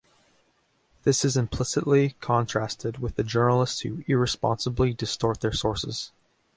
This 1.03 1.23
is 1.23 1.37
implicitly 1.37 2.15
contrasted 2.21 2.97
with 2.97 3.17
the 3.17 3.23
journalists 3.23 3.81
who 3.81 4.03
irresponsibly 4.07 4.95
distort 4.95 5.41
their 5.41 5.53
sources. 5.53 6.11